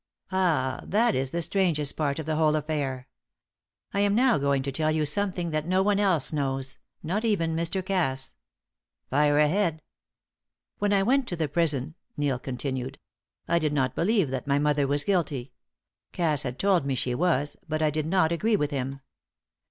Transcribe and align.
"Ah, 0.31 0.81
that 0.83 1.13
is 1.13 1.29
the 1.29 1.43
strangest 1.43 1.95
part 1.95 2.17
of 2.17 2.25
the 2.25 2.35
whole 2.35 2.55
affair! 2.55 3.07
I 3.93 3.99
am 3.99 4.15
now 4.15 4.39
going 4.39 4.63
to 4.63 4.71
tell 4.71 4.89
you 4.91 5.05
something 5.05 5.51
that 5.51 5.67
no 5.67 5.83
one 5.83 5.99
else 5.99 6.33
knows 6.33 6.79
not 7.03 7.23
even 7.23 7.55
Mr. 7.55 7.85
Cass." 7.85 8.33
"Fire 9.11 9.37
ahead!" 9.37 9.83
"When 10.79 10.91
I 10.91 11.03
went 11.03 11.27
to 11.27 11.35
the 11.35 11.47
prison," 11.47 11.93
Neil 12.17 12.39
continued, 12.39 12.97
"I 13.47 13.59
did 13.59 13.73
not 13.73 13.93
believe 13.93 14.31
that 14.31 14.47
my 14.47 14.57
mother 14.57 14.87
was 14.87 15.03
guilty. 15.03 15.53
Cass 16.11 16.41
had 16.41 16.57
told 16.57 16.83
me 16.83 16.95
she 16.95 17.13
was 17.13 17.55
but 17.69 17.83
I 17.83 17.91
did 17.91 18.07
not 18.07 18.31
agree 18.31 18.55
with 18.55 18.71
him. 18.71 19.01